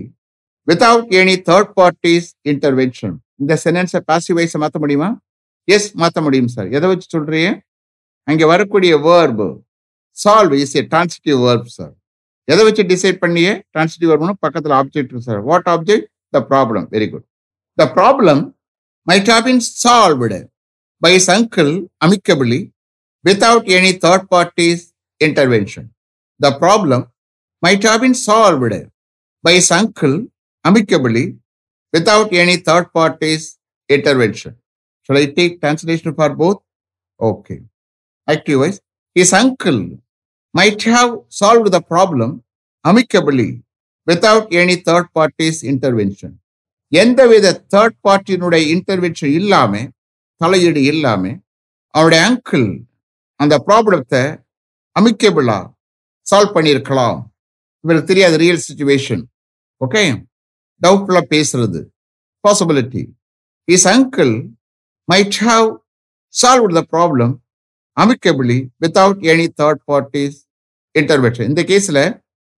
without 0.68 1.10
any 1.20 1.36
third 1.50 1.72
parties 1.80 2.30
intervention 2.52 3.16
இந்த 3.42 3.54
சென்டென்ஸை 3.64 4.02
பாசிவைஸை 4.10 4.58
மாற்ற 4.64 4.78
முடியுமா? 4.84 5.10
எஸ் 5.70 5.88
மாற்ற 5.96 6.20
முடியும் 6.22 6.52
சார் 6.54 6.70
எதை 6.76 6.88
வச்சு 6.92 7.08
சொல்றீங்க 7.16 7.50
அங்கே 8.28 8.46
வரக்கூடிய 8.46 8.94
verb 9.06 9.48
solve 10.18 10.54
is 10.60 10.76
a 10.78 10.84
transitive 10.88 11.38
verb 11.46 11.72
sir 11.78 11.94
எதை 12.48 12.62
வச்சு 12.68 12.84
டிசைட் 12.92 13.20
பண்ணியே 13.24 13.52
டிரான்சிட்டிவ் 13.74 14.10
வேர்ப்னு 14.12 14.36
பக்கத்தில் 14.46 14.76
ஆப்ஜெக்ட் 14.80 15.10
இருக்கு 15.10 15.28
sir 15.30 15.42
what 15.50 15.68
object 15.74 16.08
the 16.34 16.42
problem 16.50 16.86
very 16.96 17.08
good 17.10 17.26
the 17.78 17.86
problem 17.98 18.42
might 19.08 19.32
have 19.34 19.46
been 19.46 19.64
solved 19.76 20.40
by 21.02 21.12
his 21.18 21.30
uncle 21.36 21.72
amicably 22.06 22.60
without 23.26 23.70
any 23.78 23.92
third 24.06 24.28
parties 24.34 24.84
intervention 25.22 25.88
the 26.40 26.50
problem 26.62 27.06
might 27.64 27.74
have 27.86 28.02
been 28.02 28.18
solved 28.26 28.80
by 29.44 29.54
his 29.58 29.74
uncle 29.74 30.18
amicably 30.66 31.24
without 31.94 32.34
any 32.42 32.56
third 32.66 32.90
parties 32.96 33.48
intervention 33.90 34.56
Shall 35.10 35.18
I 35.18 35.26
take 35.28 35.60
translation 35.60 36.14
for 36.14 36.30
both? 36.32 36.60
Okay. 37.20 37.62
Active 38.28 38.60
voice. 38.60 38.80
His 39.16 39.34
uncle 39.34 39.80
might 40.56 40.82
have 40.86 41.22
solved 41.30 41.72
the 41.72 41.82
problem 41.84 42.44
amicably 42.86 43.64
without 44.08 44.54
any 44.54 44.76
third 44.80 45.08
party's 45.14 45.64
intervention. 45.64 46.32
எந்தவித 46.92 47.48
third 47.74 47.98
பார்ட்டியினுடைய 48.06 48.62
intervention 48.76 49.34
இல்லாம 49.40 49.74
தலையீடு 50.42 50.82
இல்லாம 50.92 51.24
அவருடைய 51.94 52.22
uncle 52.30 52.70
அந்த 53.40 53.56
ப்ராப்ளத்தை 53.68 54.22
அமிக்கபிளா 54.96 55.58
solve 56.28 56.56
பண்ணியிருக்கலாம் 56.56 57.20
இவருக்கு 57.84 58.10
தெரியாது 58.12 58.38
ரியல் 58.44 58.64
சுச்சுவேஷன் 58.68 59.22
ஓகே 59.82 60.04
டவுட்ஃபுல்லாக 60.82 61.30
பேசுறது 61.36 61.82
possibility 62.44 63.04
his 63.68 63.88
uncle 63.94 64.34
might 65.10 65.38
have 65.48 65.68
solve 66.34 66.74
the 66.78 66.82
problem 66.94 67.34
amicably 67.98 68.58
without 68.84 69.22
any 69.32 69.48
third 69.62 69.82
parties 69.92 70.38
intervention 71.00 71.48
இந்த 71.52 71.64
கேஸ்ல 71.72 72.00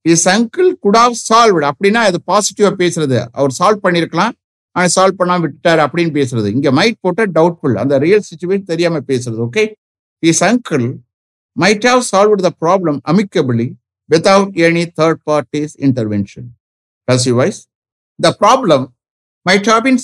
இஸ் 0.01 0.27
அங்கிள் 0.29 0.69
குடாவ் 0.85 1.15
சால்வ் 1.29 1.59
அப்படின்னா 1.69 2.01
அது 2.09 2.19
பாசிட்டிவா 2.31 2.71
பேசுறது. 2.81 3.17
அவர் 3.39 3.53
சால்வ் 3.59 3.83
பண்ணிருக்கலாம். 3.85 4.33
ஆனா 4.75 4.87
சால்வ் 4.95 5.19
பண்ணாம 5.19 5.41
விட்டுட்டார் 5.43 5.81
அப்படின்னு 5.85 6.13
பேசுறது. 6.19 6.47
இங்க 6.55 6.71
மைட் 6.71 6.97
போட்ட 7.01 7.25
டவுட்ஃபுல் 7.37 7.75
அந்த 7.83 7.97
ரியல் 8.05 8.25
சுச்சுவேஷன் 8.29 8.69
தெரியாம 8.71 9.01
பேசுறது 9.11 9.41
okay 9.47 9.63
his 10.19 10.43
uncle 10.49 10.87
might 11.55 11.85
have 11.89 12.01
solve 12.11 12.43
the 12.47 12.51
problem 12.63 12.99
amicably 13.11 13.67
without 14.09 14.57
any 14.67 14.85
third 14.99 15.21
parties 15.29 15.75
intervention 15.87 16.49
passive 17.07 17.35
voice 17.39 17.59
the 18.19 18.31
problem 18.41 18.81
might 19.45 19.65
have 19.69 19.83
been 19.87 19.97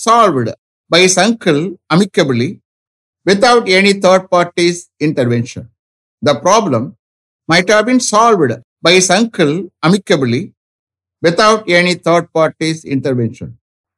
by 0.95 0.99
his 0.99 1.19
uncle 1.19 1.75
amicably 1.93 2.59
without 3.29 3.63
any 3.63 3.93
third 3.93 4.25
party's 4.31 4.77
intervention. 5.03 5.69
The 6.25 6.41
problem 6.41 6.91
might 7.53 7.67
have 7.67 7.85
been 7.85 7.99
solved 8.11 8.61
by 8.87 8.89
his 8.89 9.07
uncle 9.07 9.67
amicably 9.87 10.51
without 11.27 11.63
any 11.65 11.95
third 12.09 12.25
party's 12.33 12.77
intervention. 12.83 13.49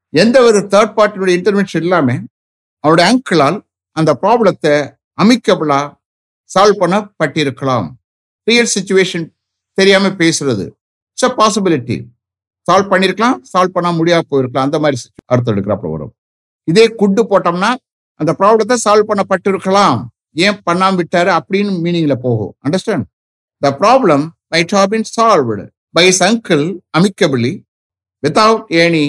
எந்த 0.10 0.42
ஒரு 0.42 0.60
third 0.60 0.94
பார்ட்டியோட 0.98 1.40
intervention 1.40 1.82
இல்லாமல் 1.82 2.28
அவருடைய 2.80 3.20
அங்கிளால் 3.20 3.62
அந்த 3.92 4.18
ப்ராப்ளத்தை 4.22 4.98
அமிக்கபிளா 5.24 5.98
solve 6.60 6.80
பண்ணப்பட்டிருக்கலாம். 6.80 7.92
Real 8.44 8.70
situation 8.80 9.30
தெரியாமல் 9.74 10.16
பேசுறது. 10.16 10.70
இட்ஸ் 11.10 11.26
பாசிபிலிட்டி 11.26 12.06
சால்வ் 12.72 12.92
பண்ணியிருக்கலாம் 12.92 13.40
சால்வ் 13.54 13.68
பண்ண 13.68 13.92
முடியாம 13.92 14.22
போயிருக்கலாம். 14.32 14.58
அந்த 14.58 14.80
மாதிரி 14.80 15.02
situ- 15.02 15.24
அர்த்தம் 15.26 15.56
எடுக்கிறப்ப 15.56 15.92
வரும். 15.92 16.14
இதே 16.70 16.86
குட்டு 17.00 17.22
போட்டோம்னா 17.24 17.72
அந்த 18.20 18.32
ப்ராப்ளத்தை 18.40 18.78
சால்வ் 18.84 19.10
பண்ணப்பட்டிருக்கலாம் 19.10 20.00
ஏன் 20.40 20.60
பண்ணாம 20.68 20.98
விட்டாரு 21.00 21.32
அப்படின்னு 21.38 21.74
மீனிங்ல 21.84 22.16
போகும் 22.26 22.54
understand 22.66 23.06
the 23.62 23.72
problem 23.80 24.24
might 24.54 24.74
have 24.78 24.90
been 24.90 25.08
solved 25.14 25.64
by 25.96 26.04
his 26.10 26.24
uncle 26.24 26.66
amicably 26.98 27.54
without 28.24 28.68
any 28.82 29.06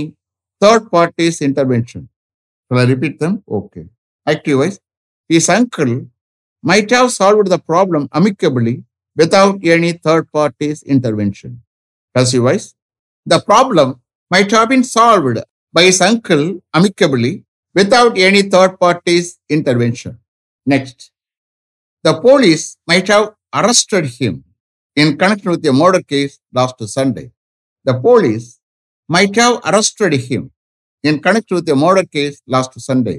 third 0.63 0.87
parties 0.93 1.41
intervention 1.49 2.07
repeat 2.89 3.19
them 3.19 3.37
okay 3.59 3.83
active 4.27 4.59
voice 4.59 4.79
his 5.31 5.51
uncle 5.51 5.95
might 6.65 6.95
have 6.95 7.09
solved 7.19 7.53
the 7.55 7.59
problem 7.69 8.07
amicably 8.19 8.75
without 9.17 9.65
any 9.75 9.91
third 10.07 10.29
parties 10.35 10.83
intervention 10.95 11.55
passive 12.15 12.45
voice 12.49 12.69
the 13.27 13.39
problem 13.49 13.93
might 14.31 14.55
have 14.57 14.69
been 14.69 14.87
solved 14.93 15.43
by 15.75 15.85
his 15.89 16.03
uncle 16.03 16.45
amicably 16.77 17.33
without 17.77 18.19
any 18.19 18.43
third 18.45 18.79
party's 18.79 19.39
intervention. 19.49 20.19
Next. 20.67 21.11
The 22.05 22.15
police 22.19 22.77
might 22.87 23.09
have 23.09 23.27
arrested 23.55 24.07
him 24.13 24.45
in 24.97 25.17
connection 25.17 25.51
with 25.53 25.67
a 25.67 25.73
murder 25.73 26.03
case 26.03 26.39
last 26.53 26.79
Sunday. 26.89 27.31
The 27.87 27.95
police 27.99 28.61
might 29.09 29.35
have 29.37 29.61
arrested 29.65 30.15
him 30.15 30.51
in 31.05 31.21
connection 31.21 31.57
with 31.57 31.69
a 31.69 31.77
murder 31.77 32.05
case 32.09 32.39
last 32.47 32.73
Sunday. 32.81 33.19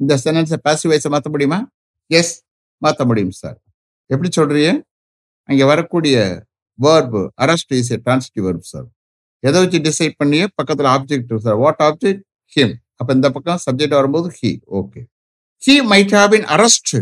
இந்த 0.00 0.14
சென்டென்ஸை 0.22 0.56
பாசிவைஸை 0.66 1.08
மாற்ற 1.14 1.28
முடியுமா 1.32 1.58
S 2.10 2.32
மாற்ற 2.82 3.02
முடியும் 3.10 3.34
sir 3.40 3.58
எப்படி 4.10 4.28
சொல்றீங்க 4.36 4.70
அங்கே 5.48 5.64
வரக்கூடிய 5.70 6.16
verb 6.78 7.20
arrest 7.44 7.74
is 7.78 7.90
a 7.94 7.98
transitive 8.06 8.44
verb 8.48 8.66
sir 8.72 8.88
எதை 9.42 9.60
வச்சு 9.62 9.78
டிசைட் 9.88 10.16
பண்ணியே 10.22 10.46
பக்கத்தில் 10.58 10.88
object 10.96 11.30
sir 11.46 11.58
what 11.64 11.82
object 11.88 12.22
him 12.56 12.74
அப்போ 13.00 13.12
இந்த 13.14 13.28
பக்கம் 13.30 13.60
சப்ஜெக்ட் 13.66 13.98
வரும்போது 14.00 14.28
he 14.38 14.50
okay 14.80 15.00
he 15.62 15.74
might 15.92 16.14
have 16.18 16.30
been 16.30 16.46
arrest 16.56 16.94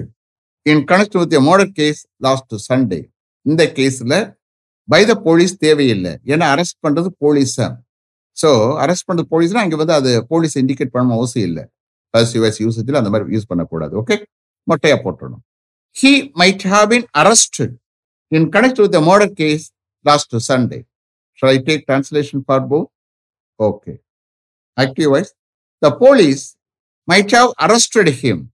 in 0.66 0.82
connect 0.90 1.16
with 1.20 1.36
murder 1.48 1.72
case 1.80 2.00
last 2.26 2.54
Sunday 2.68 3.00
இந்த 3.46 3.64
கேஸ்ல 3.78 4.14
பை 4.88 5.00
த 5.10 5.14
போலீஸ் 5.26 5.52
தேவையில்லை. 5.64 6.12
ஏன்னா 6.32 6.46
அரெஸ்ட் 6.54 6.78
பண்றது 6.86 7.08
போலீஸ் 7.24 7.52
தான் 7.60 7.74
ஸோ 8.36 8.48
அரெஸ்ட் 8.82 9.06
பண்ணுற 9.08 9.24
போலீஸ்னா 9.32 9.62
அங்கே 9.64 9.76
வந்து 9.76 9.94
அது 9.98 10.10
போலீஸ் 10.32 10.56
இண்டிகேட் 10.62 10.92
பண்ணணும் 10.94 11.16
அவசியம் 11.18 11.48
இல்லை. 11.50 11.64
பசிவஸ் 12.14 12.58
யூசேஜில் 12.64 13.00
அந்த 13.00 13.10
மாதிரி 13.12 13.34
யூஸ் 13.36 13.50
பண்ணக்கூடாது 13.50 13.94
ஓகே 14.00 14.16
மொட்டையாக 14.66 14.98
போட்டுடணும் 15.04 15.42
he 15.96 16.12
might 16.40 16.64
have 16.72 16.86
been 16.94 17.06
arrest 17.22 17.60
in 18.32 18.48
connect 18.56 18.80
with 18.84 18.96
murder 19.10 19.32
case 19.40 19.66
last 20.04 20.34
Sunday 20.48 20.80
shall 21.38 21.52
I 21.54 21.58
take 21.68 21.84
translation 21.88 22.42
for 22.46 22.64
both 22.72 22.80
okay 23.60 23.94
active 24.78 25.10
voice 25.14 25.32
The 25.82 25.90
police 25.92 26.56
might 27.08 27.30
have 27.30 27.50
arrested 27.58 28.08
him 28.14 28.50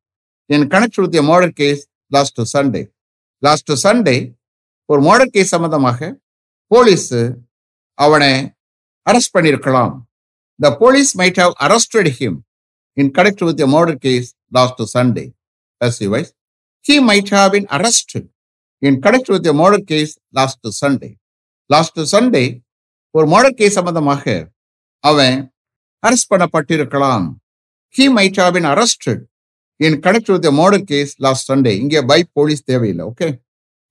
in 0.51 0.69
connection 0.69 1.05
with 1.05 1.17
a 1.17 1.23
murder 1.23 1.51
case 1.53 1.83
last 2.13 2.37
Sunday. 2.49 2.85
Last 3.43 3.71
Sunday 3.83 4.15
ஒரு 4.89 5.01
murder 5.07 5.33
case 5.33 5.51
சம்பந்தமாக 5.55 5.99
police 6.71 7.09
அவனை 7.99 8.31
arrest 9.07 9.33
பண்ணியிருக்கலாம் 9.35 9.93
the 10.61 10.69
police 10.81 11.11
might 11.21 11.41
have 11.43 11.53
arrested 11.67 12.09
him 12.19 12.39
in 12.97 13.11
connect 13.19 13.45
with 13.49 13.61
a 13.67 13.69
murder 13.75 13.99
case 14.07 14.29
last 14.53 14.81
Sunday 14.95 15.25
S 15.81 15.99
U 16.05 16.09
voice 16.15 16.31
he 16.85 16.97
might 17.11 17.33
have 17.37 17.51
been 17.57 17.69
arrested 17.79 18.27
in 18.83 18.99
connect 19.07 19.31
with 19.35 19.49
a 19.53 19.55
murder 19.63 19.85
case 19.93 20.15
last 20.39 20.69
Sunday 20.81 21.11
last 21.71 22.01
Sunday 22.15 22.45
ஒரு 23.15 23.29
murder 23.35 23.57
case 23.61 23.79
சம்பந்தமாக 23.81 24.25
அவன் 25.05 25.37
arrest 26.07 26.31
பண்ணப்பட்டிருக்கலாம் 26.33 27.27
he 27.95 28.07
might 28.19 28.41
have 28.43 28.53
been 28.59 28.69
arrested 28.75 29.23
in 29.81 29.99
connect 30.07 30.33
with 30.35 30.49
murder 30.61 30.85
case 30.93 31.13
last 31.27 31.49
Sunday 31.51 31.73
இங்கே 31.83 32.03
by 32.13 32.21
police 32.39 32.63
தேவையில்லை 32.73 33.07
okay 33.11 33.29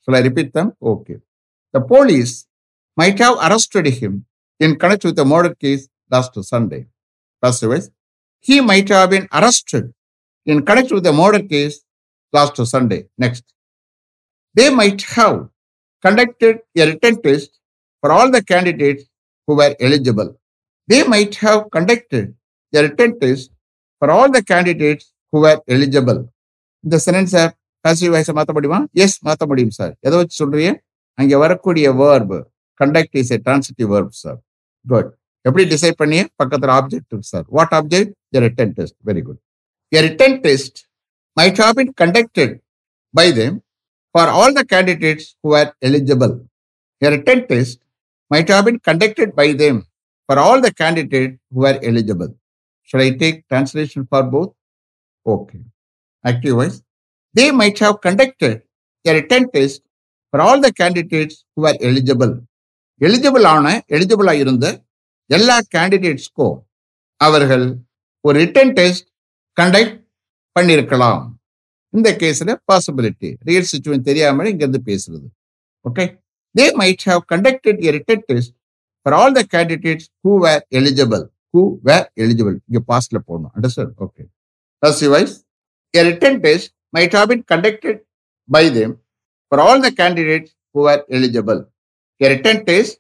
சொல்ல 0.08 0.22
repeat 0.28 0.54
them 0.60 0.72
okay 0.94 1.16
the 1.74 1.82
police 1.94 2.34
might 2.98 3.22
have 3.26 3.38
arrested 3.48 3.92
him 4.00 4.18
in 4.60 4.76
connect 4.84 5.08
with 5.10 5.24
murder 5.34 5.58
case 5.66 5.86
last 6.16 6.40
Sunday 6.54 6.82
first 7.44 7.68
voice 7.74 7.90
he 8.46 8.62
might 8.62 8.90
have 8.90 9.10
been 9.10 9.28
arrested 9.34 9.86
in 10.48 10.64
connection 10.64 10.96
with 10.96 11.04
the 11.04 11.14
murder 11.14 11.42
case 11.44 11.76
last 12.34 12.58
Sunday. 12.66 13.08
Next, 13.18 13.44
they 14.56 14.70
might 14.70 15.02
have 15.16 15.38
conducted 16.04 16.60
a 16.78 16.86
written 16.86 17.22
test 17.22 17.50
for 18.04 18.12
all 18.12 18.30
the 18.30 18.44
candidates 18.44 19.06
who 19.48 19.56
were 19.56 19.76
eligible. 19.80 20.30
They 20.90 21.02
might 21.04 21.36
have 21.36 21.62
conducted 21.72 22.26
a 22.74 22.82
written 22.84 23.12
test 23.20 23.52
for 24.02 24.10
all 24.12 24.30
the 24.32 24.44
candidates 24.44 25.06
who 25.34 25.40
were 25.46 25.58
eligible. 25.76 26.20
இந்த 26.84 26.98
சென்டென்ஸை 27.06 27.44
passive 27.86 28.12
வாய்ஸை 28.16 28.34
மாற்ற 28.38 28.52
முடியுமா? 28.58 28.80
S 29.04 29.16
மாற்ற 29.28 29.44
முடியும் 29.52 29.74
sir 29.78 29.94
எதை 30.08 30.16
வச்சு 30.20 30.36
சொல்றீங்க? 30.42 30.72
அங்கே 31.18 31.38
வரக்கூடிய 31.44 31.86
verb 32.02 32.38
conduct 32.80 33.18
is 33.22 33.32
a 33.36 33.38
transitive 33.46 33.90
verb 33.94 34.16
sir 34.24 34.38
good 34.86 35.10
எப்படி 35.46 35.64
டிசைட் 35.74 35.98
பண்ணி 36.02 36.20
பக்கத்தில் 36.42 36.74
object 36.80 37.16
sir 37.32 37.46
what 37.58 37.74
object 37.80 38.14
a 38.38 38.42
written 38.46 38.74
test 38.78 38.98
very 39.10 39.24
good 39.28 39.40
a 39.92 40.02
written 40.08 40.38
test 40.46 40.78
might 41.38 41.62
have 41.64 41.74
been 41.82 41.92
conducted 42.04 42.54
by 43.14 43.28
them 43.40 43.58
for 44.16 44.32
all 44.40 44.56
the 44.60 44.64
candidates 44.76 45.28
who 45.44 45.58
are 45.62 45.72
eligible 45.90 46.36
a 47.02 47.12
written 47.18 47.44
test 47.52 47.80
might 48.32 48.52
have 48.54 48.64
been 48.68 48.80
conducted 48.90 49.34
by 49.40 49.50
them. 49.64 49.76
For 50.30 50.38
all 50.40 50.60
the 50.62 50.74
candidates 50.74 51.38
who 51.52 51.66
are 51.66 51.78
eligible. 51.84 52.32
Should 52.90 53.02
I 53.02 53.12
take 53.14 53.48
translation 53.48 54.08
for 54.10 54.24
both? 54.26 54.52
Okay. 55.26 55.62
Active 56.26 56.56
voice. 56.56 56.82
They 57.36 57.52
might 57.52 57.78
have 57.80 58.02
conducted 58.02 58.62
a 59.06 59.14
written 59.14 59.50
test 59.52 59.82
for 60.34 60.42
all 60.42 60.60
the 60.60 60.74
candidates 60.74 61.46
who 61.56 61.66
are 61.66 61.78
eligible. 61.82 62.34
Eligible 63.02 63.46
ஆன 63.54 63.68
எலிஜிபிளா 63.96 64.34
இருந்த 64.42 64.66
எல்லா 65.30 65.56
கேண்டிடேட்ஸ்க்கும் 65.74 66.54
அவர்கள் 67.22 67.66
ஒரு 68.26 68.36
written 68.42 68.72
test 68.78 69.08
conduct 69.58 69.98
பண்ணியிருக்கலாம் 70.56 71.24
இந்த 71.94 72.10
கேஸ்ல 72.22 72.54
பாசிபிலிட்டி 72.70 73.30
ரியல் 73.50 73.68
சுச்சுவேஷன் 73.72 74.08
தெரியாமல் 74.10 74.50
இங்கிருந்து 74.52 74.82
பேசுறது 74.90 75.28
okay 75.86 76.06
they 76.56 76.68
might 76.82 77.02
have 77.10 77.22
conducted 77.34 77.76
a 77.88 77.92
written 77.96 78.20
test 78.30 78.52
for 79.06 79.16
all 79.16 79.36
the 79.38 79.42
candidates 79.54 80.08
who 80.26 80.34
were 80.46 80.62
eligible 80.80 81.24
who 81.54 81.62
were 81.84 82.06
eligible 82.24 82.56
இங்கே 82.68 82.82
பாஸ்ட்ல 82.92 83.20
போடணும் 83.28 83.54
understand 83.56 83.96
okay 84.06 84.24
first 84.84 85.06
voice 85.14 85.36
a 85.94 86.04
written 86.10 86.40
test 86.46 86.72
might 86.94 87.16
have 87.20 87.30
been 87.34 87.44
conducted 87.52 88.00
by 88.50 88.64
them 88.78 88.94
for 89.52 89.64
all 89.66 89.84
the 89.86 89.92
candidates 90.02 90.54
who 90.76 90.82
were 90.88 91.04
eligible 91.18 91.62
a 92.22 92.30
written 92.34 92.64
test 92.70 92.98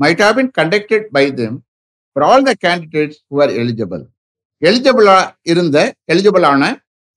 might 0.00 0.22
have 0.24 0.36
been 0.36 0.52
conducted 0.58 1.06
by 1.16 1.24
them 1.38 1.56
for 2.16 2.26
all 2.26 2.44
the 2.44 2.54
candidates 2.64 3.20
who 3.30 3.42
are 3.44 3.54
eligible 3.60 4.04
எலிஜிபிளா 4.62 5.16
இருந்த 5.52 5.78
எலிஜிபிளான 6.12 6.62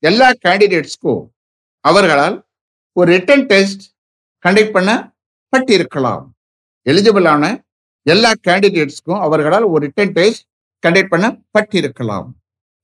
எல்லா 0.03 0.27
கேண்டிடேட்ஸ்க்கும் 0.45 1.21
அவர்களால் 1.85 2.35
ஒரு 2.95 3.07
written 3.13 3.45
test 3.51 3.83
conduct 4.45 4.75
பண்ணப்பட்டிருக்கலாம் 4.75 6.23
எலிஜிபிளான 6.85 7.43
எல்லா 8.07 8.31
கேண்டிடேட்ஸ்க்கும் 8.47 9.21
அவர்களால் 9.25 9.65
ஒரு 9.69 9.81
ரிட்டன் 9.85 10.13
டெஸ்ட் 10.17 10.43
கண்டக்ட் 10.83 11.11
பண்ண 11.13 11.27
பட்டிருக்கலாம் 11.55 12.27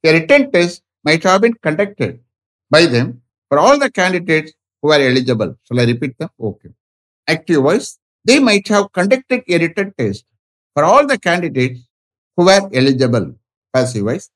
written 0.04 0.48
test 0.54 0.80
might 1.06 1.26
have 1.30 1.42
been 1.44 1.58
conducted 1.68 2.16
by 2.72 2.82
them 2.96 3.12
for 3.52 3.62
all 3.64 3.80
the 3.84 3.88
candidates 4.00 4.54
who 4.84 4.90
are 4.96 5.04
eligible 5.10 5.52
சொல்ல 5.70 5.86
repeat 5.92 6.16
them 6.18 6.34
okay 6.50 6.68
active 7.28 7.62
voice 7.68 7.90
they 8.26 8.36
might 8.50 8.72
have 8.74 8.86
conducted 9.00 9.46
a 9.48 9.60
written 9.64 9.94
test 10.00 10.26
for 10.76 10.88
all 10.90 11.08
the 11.12 11.18
candidates 11.28 11.84
who 12.38 12.46
are 12.56 12.66
eligible 12.82 13.28
passive 13.74 14.06
voice 14.10 14.28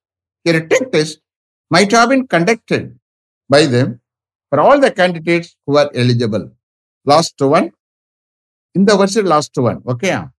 a 0.45 0.53
written 0.57 0.89
test 0.95 1.19
might 1.71 1.95
have 1.97 2.09
been 2.13 2.25
conducted 2.35 2.87
by 3.49 3.61
them 3.75 3.91
for 4.51 4.63
all 4.65 4.83
the 4.85 4.91
candidates 5.01 5.51
who 5.67 5.73
eligible 6.03 6.45
last 7.07 7.43
one 7.51 7.67
இந்த 8.75 8.91
வருஷம் 8.95 9.29
last 9.33 9.59
one 9.63 9.79
okay 9.85 10.09
active 10.15 10.36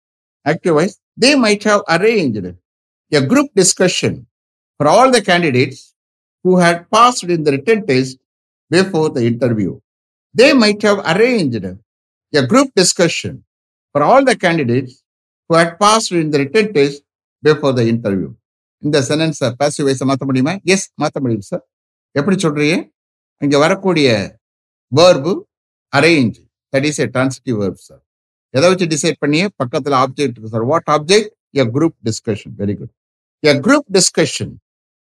voice 0.78 0.96
they 1.24 1.32
might 1.46 1.66
have 1.72 1.84
arranged 1.96 2.52
a 3.12 3.22
group 3.32 3.52
discussion 3.62 4.18
for 4.80 4.90
all 4.94 5.12
the 5.16 5.20
candidates 5.30 5.84
who 6.46 6.54
had 6.64 6.82
passed 6.96 7.34
in 7.36 7.46
the 7.48 7.54
written 7.58 7.84
test 7.92 8.18
before 8.72 9.10
the 9.18 9.22
interview 9.30 9.74
they 10.36 10.48
might 10.64 10.86
have 10.90 11.02
arranged 11.14 11.72
a 12.34 12.44
group 12.52 12.74
discussion 12.82 13.38
for 13.96 14.06
all 14.10 14.28
the 14.30 14.36
candidates 14.46 14.98
who 15.50 15.56
had 15.58 15.76
passed 15.84 16.18
in 16.24 16.34
the 16.34 16.40
written 16.44 16.72
test 16.78 17.02
before 17.44 17.76
the 17.80 17.84
interview 17.94 18.30
இந்த 18.84 18.98
சென்டென்ஸை 19.08 19.48
passive 19.60 19.88
வைஸை 19.88 20.06
மாற்ற 20.10 20.26
முடியுமா? 20.26 20.54
S 20.66 20.88
மாற்ற 20.94 21.18
முடியும் 21.20 21.48
sir 21.50 21.64
எப்படி 22.16 22.36
சொல்றீங்க? 22.44 22.76
இங்க 23.42 23.58
வரக்கூடிய 23.58 24.08
verb 24.92 25.32
arrange 25.94 26.38
that 26.74 26.86
is 26.90 27.00
a 27.00 27.08
transitive 27.16 27.58
verb 27.62 27.82
sir 27.88 28.02
எதை 28.58 28.66
வச்சு 28.72 28.88
டிசைட் 28.96 29.20
பண்ணி 29.24 29.42
பக்கத்துல 29.62 29.96
ஆப்ஜெக்ட் 30.06 30.36
இருக்கு 30.36 30.54
sir 30.56 30.66
what 30.72 30.90
object 30.96 31.30
a 31.64 31.66
group 31.76 31.98
discussion 32.10 32.56
very 32.62 32.76
good 32.80 32.94
a 33.44 33.54
group 33.68 33.88
discussion 33.98 34.54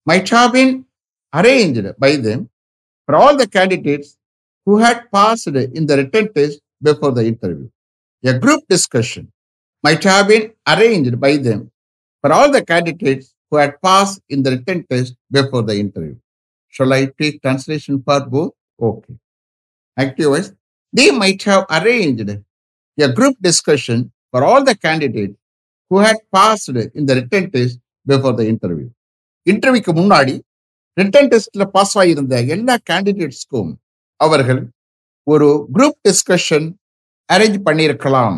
might 0.07 0.33
have 0.37 0.51
been 0.59 0.73
arranged 1.33 1.93
by 2.05 2.13
them 2.29 2.45
for 3.09 3.19
all 3.23 3.39
the 3.43 3.47
candidates 3.59 4.13
who 4.67 4.75
had 4.85 5.03
passed 5.19 5.65
in 5.81 5.89
the 5.91 5.97
written 6.03 6.31
test 6.39 6.63
before 6.89 7.15
the 7.19 7.23
interview 7.33 7.69
a 8.25 8.35
group 8.45 8.65
discussion 8.75 9.29
might 9.85 10.05
have 10.05 10.29
been 10.29 10.53
arranged 10.67 11.19
by 11.21 11.37
them 11.39 11.61
for 12.25 12.33
all 12.33 12.51
the 12.51 12.65
candidates 12.65 13.35
who 13.53 13.57
had 13.57 13.81
passed 13.81 14.21
in 14.29 14.43
the 14.43 14.51
written 14.53 14.85
test 14.87 15.15
before 15.31 15.63
the 15.63 15.75
interview. 15.75 16.17
Shall 16.75 16.93
I 16.93 17.07
take 17.19 17.43
translation 17.43 18.03
for 18.03 18.21
both? 18.27 18.53
Okay. 18.81 19.15
Active 19.97 20.27
voice. 20.27 20.53
They 20.95 21.11
might 21.13 21.43
have 21.45 21.65
arranged 21.71 22.29
a 23.01 23.13
group 23.13 23.37
discussion 23.49 24.13
for 24.31 24.45
all 24.45 24.65
the 24.65 24.75
candidates 24.75 25.37
who 25.91 25.99
had 25.99 26.19
passed 26.37 26.69
in 26.69 27.07
the 27.09 27.15
written 27.15 27.51
test 27.51 27.77
before 28.07 28.33
the 28.39 28.47
interview. 28.53 28.89
இன்டர்வியூக்கு 29.51 29.93
முன்னாடி 30.01 30.35
return 31.01 31.29
டெஸ்ட்ல 31.33 31.65
pass 31.65 31.99
ஆகியிருந்த 31.99 32.43
எல்லா 32.55 32.77
கேண்டிடேட்ஸ்க்கும் 32.91 33.71
அவர்கள் 34.17 34.71
ஒரு 35.23 35.69
group 35.75 35.99
discussion 36.09 36.67
arrange 37.33 37.59
பண்ணியிருக்கலாம். 37.65 38.37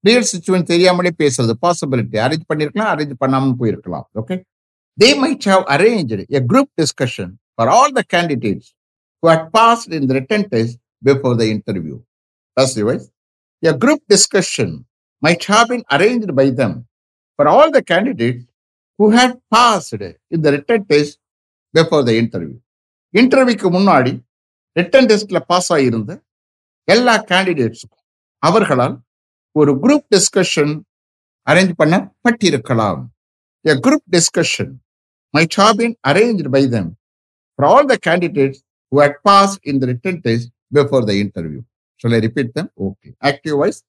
real 0.00 0.28
situation 0.32 0.70
தெரியாமலே 0.72 1.10
பேசுறது 1.18 1.52
பாசிபிலிட்டி 1.64 2.16
அரேஞ்ச் 2.26 2.46
பண்ணிருக்கலாம் 2.52 2.90
அரேஞ்ச் 2.94 3.12
பண்ணாமல் 3.18 3.58
போயிருக்கலாம். 3.60 4.06
Okay 4.20 4.36
they 5.00 5.08
might 5.22 5.48
have 5.52 5.64
arrange 5.76 6.26
a 6.28 6.42
group 6.52 6.72
discussion 6.80 7.32
for 7.54 7.68
all 7.68 7.92
the 7.92 8.02
candidates 8.14 8.70
who 9.22 9.28
had 9.32 9.44
passed 9.58 9.92
in 9.96 10.06
written 10.06 10.46
test 10.46 10.78
before 11.04 11.36
the 11.36 11.44
interview 11.44 11.96
thus 12.60 12.74
Thus. 12.78 13.15
A 13.62 13.72
group 13.74 14.00
discussion 14.08 14.84
might 15.22 15.42
have 15.44 15.68
been 15.68 15.82
arranged 15.90 16.34
by 16.34 16.50
them 16.50 16.86
for 17.38 17.48
all 17.48 17.70
the 17.70 17.82
candidates 17.82 18.44
who 18.98 19.10
had 19.10 19.32
passed 19.50 19.94
in 20.30 20.42
the 20.42 20.52
written 20.52 20.84
test 20.86 21.18
before 21.74 22.02
the 22.02 22.16
interview. 22.18 22.56
இன்டர்வியூக்கு 23.14 23.68
முன்னாடி 23.76 24.12
return 24.76 25.08
டெஸ்ட்ல 25.10 25.38
pass 25.50 25.68
ஆகியிருந்த 25.74 26.12
எல்லா 26.88 27.14
கேண்டிடேட்ஸுக்கும் 27.30 28.02
அவர்களால் 28.42 28.96
ஒரு 29.56 29.72
group 29.82 30.06
discussion 30.14 30.72
arrange 31.46 31.72
பண்ணப்பட்டிருக்கலாம் 31.80 33.00
a 33.64 33.74
group 33.86 34.06
discussion 34.16 34.72
might 35.34 35.44
have 35.58 35.80
arrange 36.10 36.42
by 36.56 36.62
them 36.74 36.90
for 37.58 37.68
all 37.70 37.88
the 37.92 37.96
candidates 38.08 38.60
who 38.92 39.00
had 39.04 39.18
pass 39.28 39.54
in 39.70 39.80
the 39.82 39.88
written 39.92 40.20
test 40.26 40.50
before 40.78 41.06
the 41.10 41.14
interview 41.24 41.60
Shall 41.96 42.14
I 42.14 42.18
repeat 42.18 42.54
them? 42.54 42.70
Okay. 42.78 43.14
Active 43.22 43.52
voice. 43.52 43.82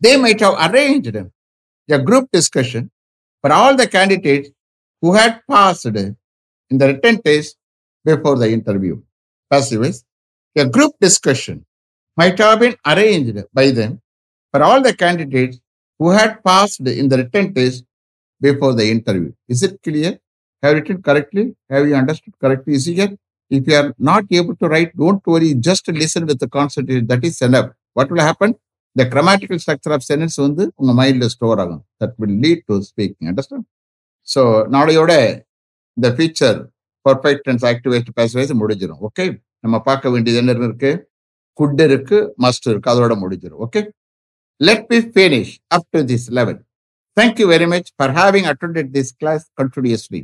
They 0.00 0.16
might 0.16 0.40
have 0.40 0.54
arranged 0.72 1.16
a 1.16 1.98
group 1.98 2.28
discussion 2.32 2.90
for 3.40 3.52
all 3.52 3.76
the 3.76 3.86
candidates 3.86 4.50
who 5.00 5.14
had 5.14 5.40
passed 5.48 5.86
in 5.86 6.16
the 6.70 6.86
written 6.86 7.20
test 7.22 7.56
before 8.04 8.36
the 8.36 8.50
interview. 8.50 9.00
Passive. 9.50 9.94
A 10.56 10.66
group 10.66 10.92
discussion 11.00 11.64
might 12.16 12.38
have 12.38 12.60
been 12.60 12.76
arranged 12.86 13.38
by 13.52 13.70
them 13.70 14.00
for 14.50 14.62
all 14.62 14.82
the 14.82 14.94
candidates 14.94 15.58
who 15.98 16.10
had 16.10 16.42
passed 16.44 16.80
in 16.80 17.08
the 17.08 17.18
written 17.18 17.54
test 17.54 17.84
before 18.40 18.74
the 18.74 18.90
interview. 18.90 19.32
Is 19.48 19.62
it 19.62 19.80
clear? 19.82 20.18
have 20.62 20.74
you 20.74 20.80
written 20.80 21.02
correctly? 21.02 21.56
Have 21.68 21.88
you 21.88 21.94
understood 21.94 22.34
correctly? 22.38 22.74
Is 22.74 22.86
it 22.88 22.92
yet? 22.92 23.12
If 23.52 23.66
you 23.68 23.74
are 23.74 23.88
not 24.00 24.24
able 24.32 24.54
to 24.56 24.66
write, 24.66 24.90
don't 24.96 25.22
worry, 25.26 25.50
just 25.60 25.86
listen 25.94 26.22
with 26.26 26.38
the 26.38 26.48
concentration. 26.48 27.06
That 27.06 27.22
is 27.22 27.40
enough. 27.42 27.68
What 27.92 28.10
will 28.10 28.22
happen? 28.22 28.50
The 28.96 29.06
grammatical 29.06 29.58
structure 29.58 29.92
of 29.92 30.02
வந்து 30.38 30.64
உங்க 30.80 30.92
மைண்ட்ல 30.98 31.26
store 31.34 31.60
ஆகும் 31.64 31.82
that 32.02 32.16
will 32.22 32.38
lead 32.44 32.62
to 32.70 32.76
speaking 32.88 33.28
understand 33.30 33.66
so 34.28 34.42
நாளையோட 34.74 35.12
இந்த 35.96 36.08
future 36.16 36.58
perfect 37.06 37.48
and 37.52 37.64
active and 37.72 38.10
passive voice 38.20 38.52
முடிஞ்சிடும் 38.62 39.00
okay 39.08 39.26
நம்ம 39.64 39.78
பார்க்க 39.88 40.12
வேண்டியது 40.14 40.40
என்ன 40.42 40.54
இருக்கு 40.60 40.92
குட் 41.58 41.82
இருக்கு 41.88 42.18
மஸ்ட் 42.44 42.68
இருக்கு 42.72 42.90
அதோட 42.92 43.14
முடிஞ்சிடும் 43.22 43.62
okay 43.66 43.82
let 44.60 44.86
be 44.92 45.00
finish 45.14 45.54
up 45.76 45.88
to 45.96 46.02
this 46.12 46.28
level 46.38 46.58
thank you 47.16 47.46
very 47.54 47.68
much 47.74 47.88
for 47.96 48.14
having 48.20 48.48
attended 48.52 48.90
this 48.98 49.12
class 49.22 49.44
continuously 49.60 50.22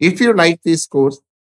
if 0.00 0.22
you 0.26 0.32
like 0.42 0.60
this 0.70 0.86
course 0.96 1.18